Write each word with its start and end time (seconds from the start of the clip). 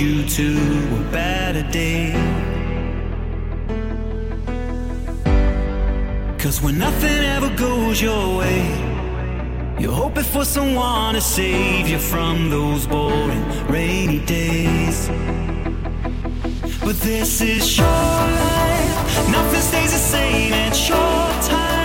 you 0.00 0.28
to 0.28 0.48
a 1.00 1.10
better 1.10 1.62
day. 1.70 2.12
Cause 6.38 6.60
when 6.60 6.78
nothing 6.78 7.24
ever 7.36 7.48
goes 7.56 8.02
your 8.02 8.38
way, 8.38 8.60
you're 9.78 9.92
hoping 9.92 10.24
for 10.24 10.44
someone 10.44 11.14
to 11.14 11.20
save 11.20 11.88
you 11.88 11.98
from 11.98 12.50
those 12.50 12.86
boring 12.86 13.44
rainy 13.68 14.20
days. 14.26 15.08
But 16.84 16.96
this 17.00 17.40
is 17.40 17.78
your 17.78 17.86
life, 17.86 19.28
nothing 19.30 19.62
stays 19.62 19.92
the 19.92 19.98
same 19.98 20.52
at 20.52 20.88
your 20.88 21.48
time. 21.48 21.75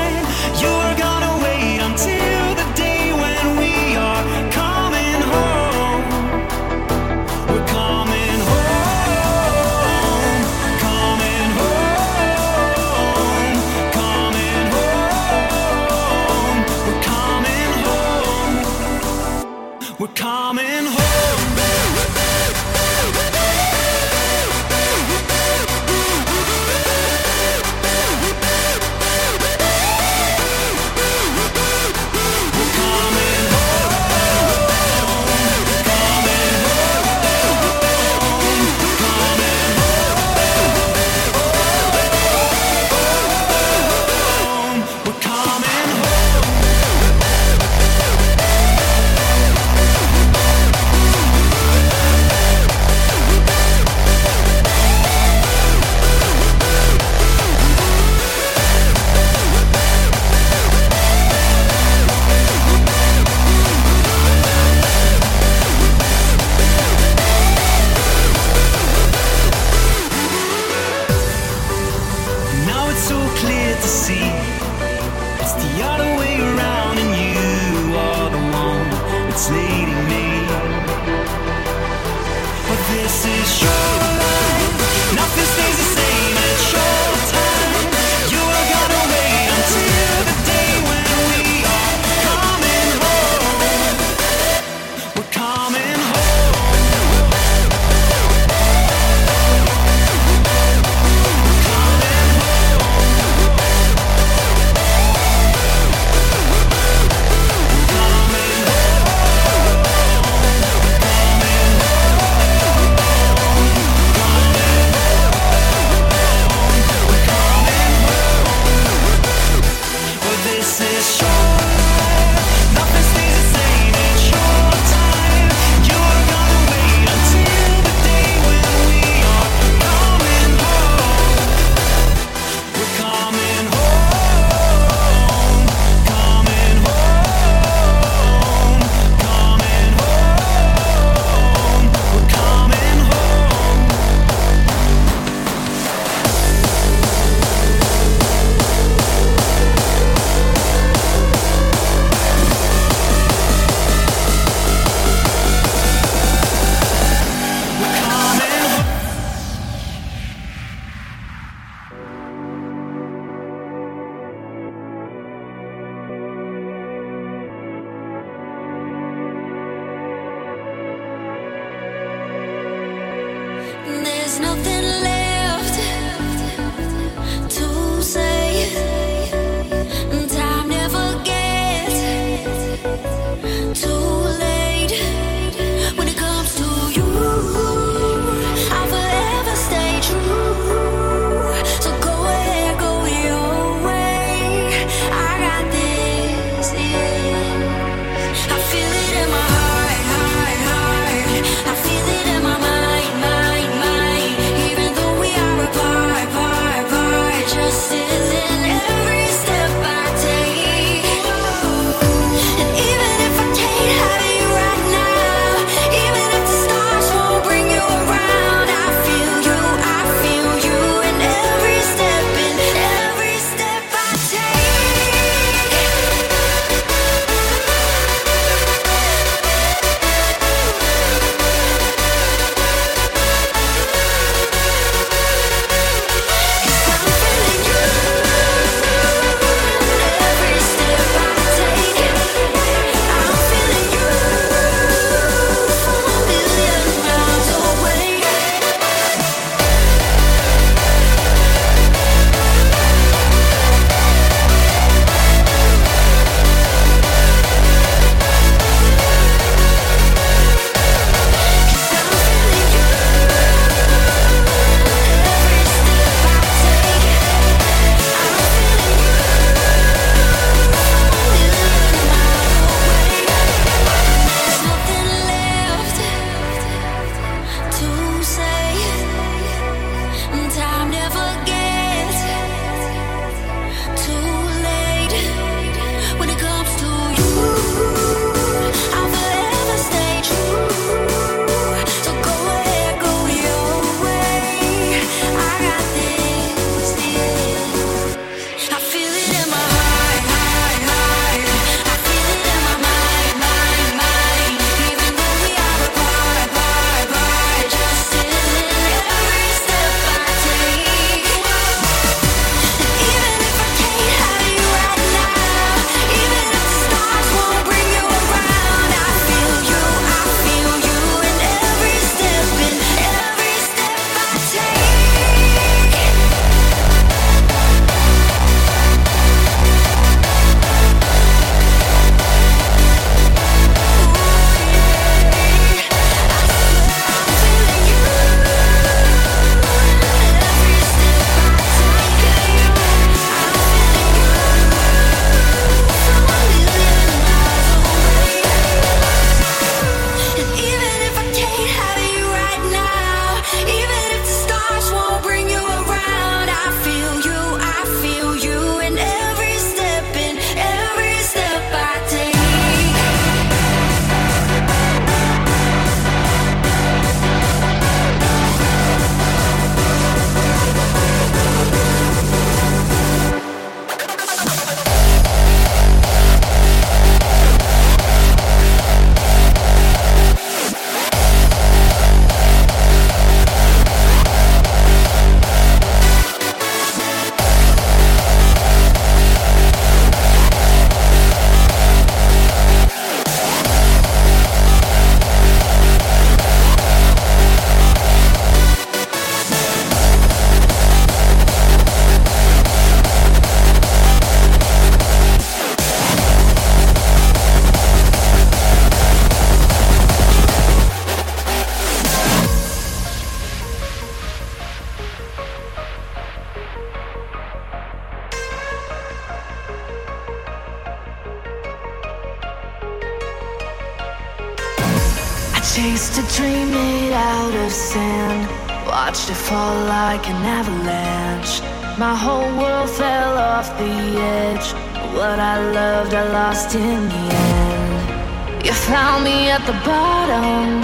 You 438.71 438.77
found 438.77 439.25
me 439.25 439.49
at 439.49 439.65
the 439.65 439.73
bottom. 439.83 440.79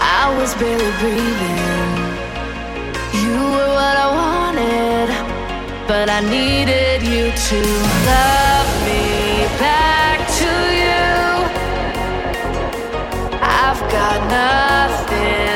I 0.00 0.34
was 0.38 0.54
barely 0.54 0.92
breathing. 1.02 1.92
You 3.22 3.36
were 3.54 3.70
what 3.78 3.96
I 4.04 4.08
wanted, 4.22 5.08
but 5.86 6.08
I 6.08 6.20
needed 6.22 7.02
you 7.02 7.30
to 7.48 7.58
love 8.08 8.70
me 8.88 9.04
back 9.60 10.18
to 10.40 10.50
you. 10.80 11.04
I've 13.60 13.82
got 13.92 14.18
nothing. 14.40 15.51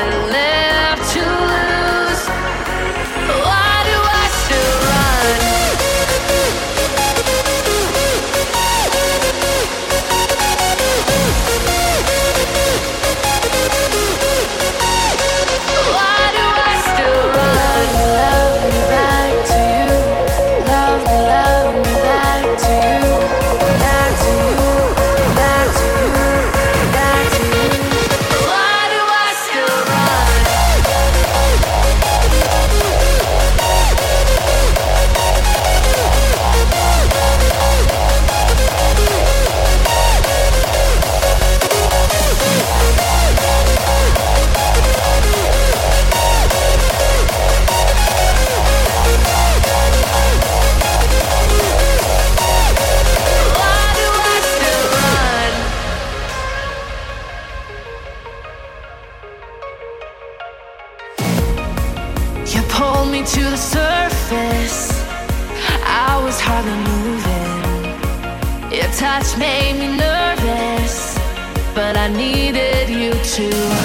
to 73.37 73.76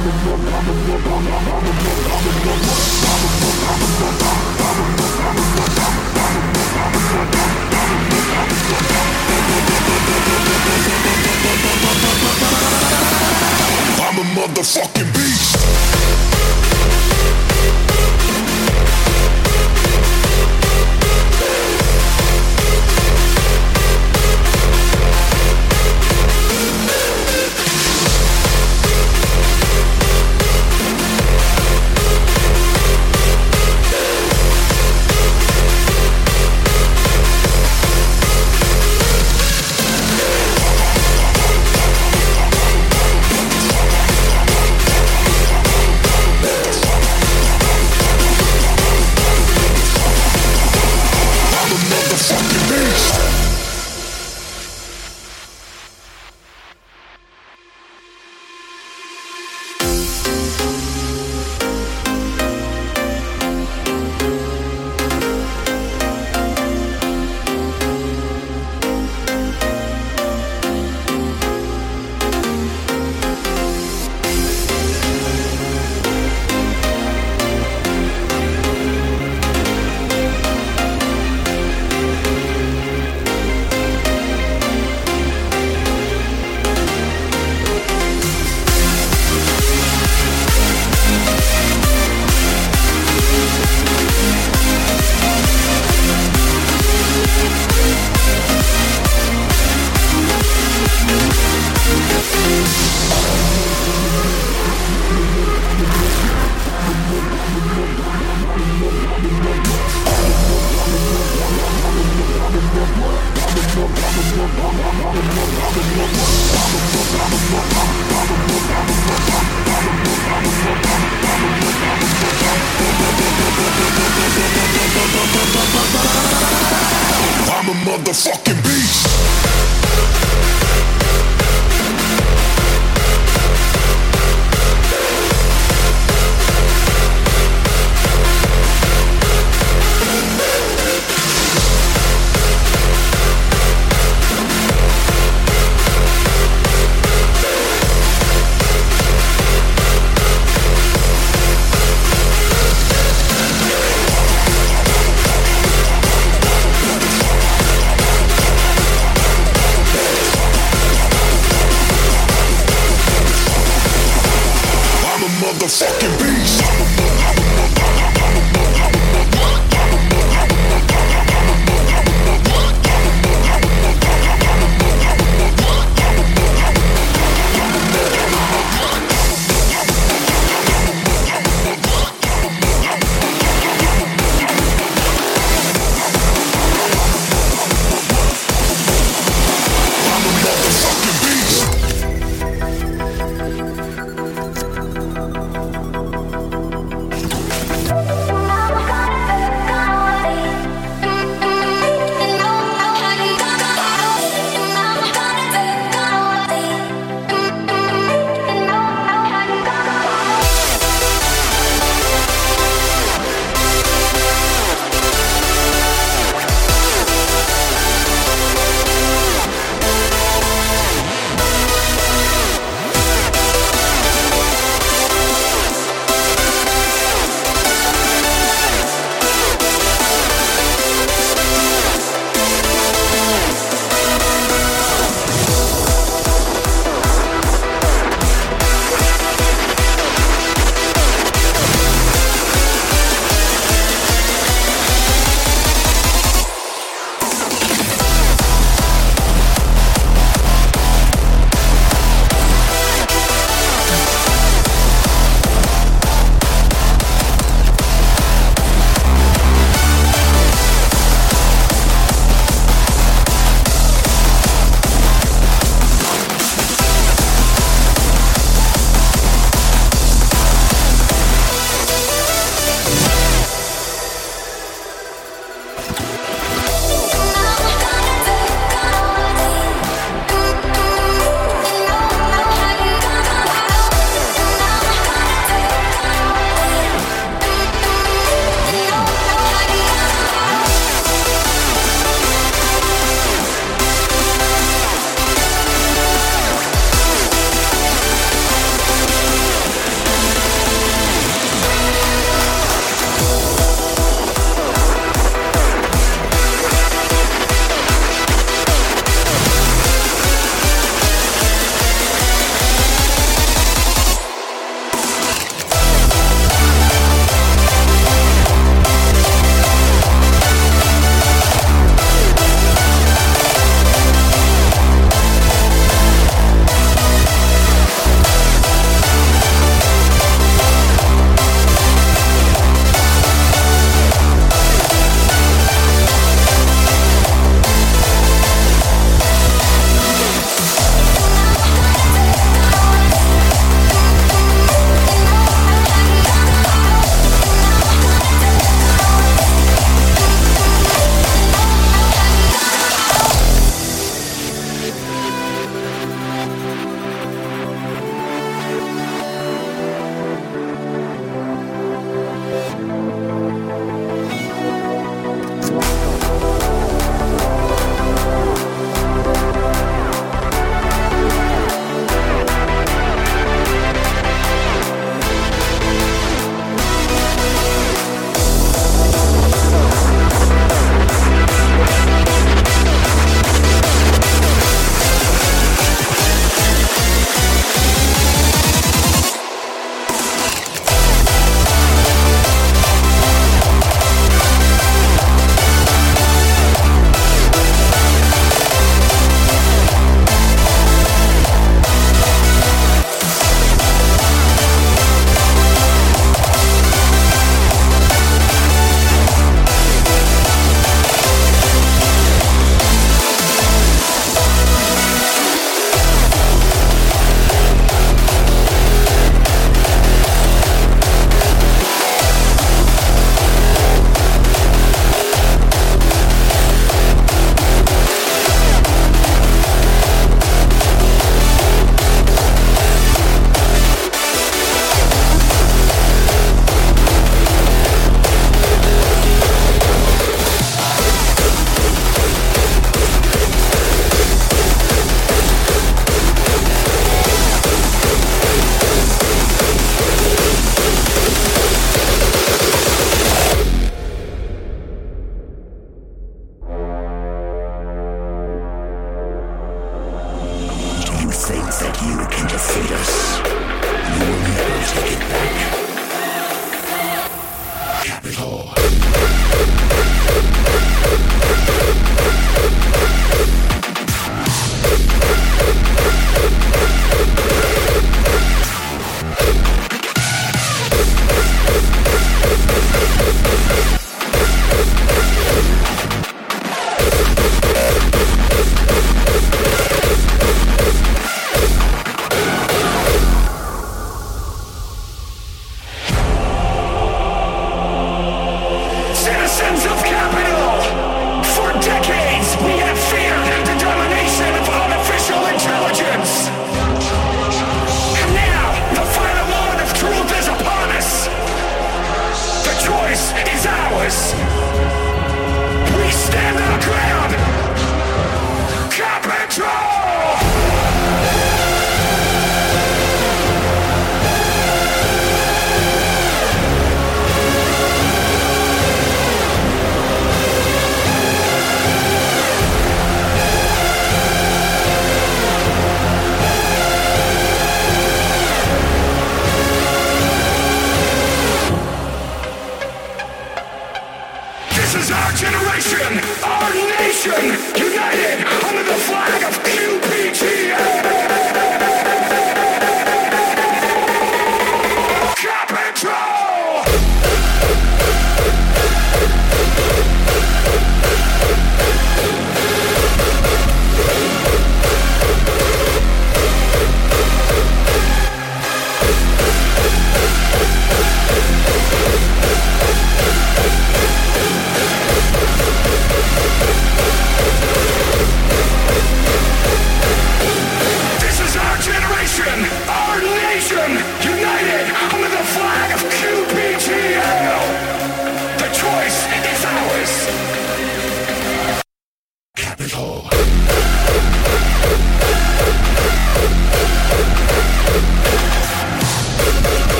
I'm 0.00 0.06
a 14.18 14.22
motherfucking 14.36 15.12
beast. 15.14 15.67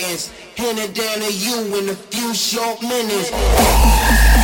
Sentence 0.00 0.30
handed 0.56 0.94
down 0.94 1.18
to 1.18 1.32
you 1.32 1.78
in 1.78 1.88
a 1.90 1.94
few 1.94 2.34
short 2.34 2.80
minutes. 2.82 4.39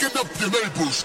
Get 0.00 0.16
up 0.16 0.40
your 0.40 0.50
neighbors. 0.50 1.04